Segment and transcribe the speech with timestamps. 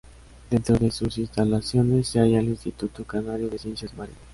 [0.49, 4.19] Dentro de sus instalaciones se halla el Instituto Canario de Ciencias Marinas.